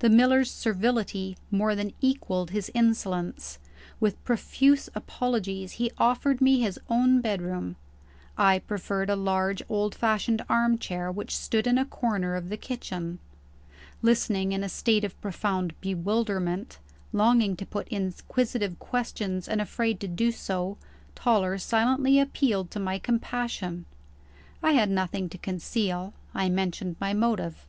The 0.00 0.10
miller's 0.10 0.50
servility 0.50 1.38
more 1.50 1.74
than 1.74 1.94
equalled 2.02 2.50
his 2.50 2.70
insolence. 2.74 3.58
With 4.00 4.22
profuse 4.22 4.90
apologies, 4.94 5.72
he 5.80 5.90
offered 5.96 6.42
me 6.42 6.60
his 6.60 6.78
own 6.90 7.22
bedroom. 7.22 7.76
I 8.36 8.58
preferred 8.58 9.08
a 9.08 9.16
large 9.16 9.62
old 9.70 9.94
fashioned 9.94 10.44
armchair 10.46 11.10
which 11.10 11.34
stood 11.34 11.66
in 11.66 11.78
a 11.78 11.86
corner 11.86 12.36
of 12.36 12.50
the 12.50 12.58
kitchen. 12.58 13.18
Listening 14.02 14.52
in 14.52 14.62
a 14.62 14.68
state 14.68 15.04
of 15.04 15.18
profound 15.22 15.72
bewilderment 15.80 16.78
longing 17.10 17.56
to 17.56 17.64
put 17.64 17.88
inquisitive 17.88 18.78
questions, 18.78 19.48
and 19.48 19.58
afraid 19.58 20.00
to 20.00 20.06
do 20.06 20.32
so 20.32 20.76
Toller 21.14 21.56
silently 21.56 22.20
appealed 22.20 22.70
to 22.72 22.78
my 22.78 22.98
compassion. 22.98 23.86
I 24.62 24.72
had 24.72 24.90
nothing 24.90 25.30
to 25.30 25.38
conceal; 25.38 26.12
I 26.34 26.50
mentioned 26.50 26.96
my 27.00 27.14
motive. 27.14 27.64